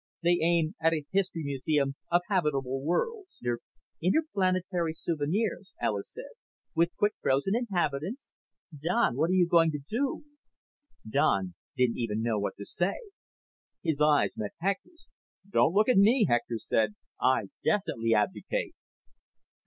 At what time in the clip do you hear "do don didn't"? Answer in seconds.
9.87-11.97